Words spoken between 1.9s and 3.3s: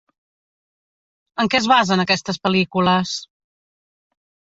aquestes pel·lícules?